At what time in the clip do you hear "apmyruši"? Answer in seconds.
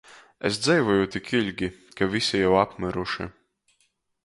2.65-3.31